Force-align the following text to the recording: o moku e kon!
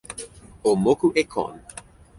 o 0.69 0.71
moku 0.83 1.07
e 1.21 1.23
kon! 1.33 1.55